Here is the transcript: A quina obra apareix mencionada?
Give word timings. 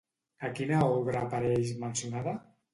A 0.47 0.49
quina 0.59 0.79
obra 0.87 1.23
apareix 1.27 1.77
mencionada? 1.87 2.37